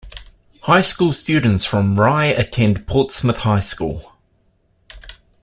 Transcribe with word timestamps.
High 0.61 0.81
school 0.81 1.13
students 1.13 1.63
from 1.63 1.99
Rye 1.99 2.25
attend 2.25 2.87
Portsmouth 2.87 3.37
High 3.37 3.59
School. 3.59 4.11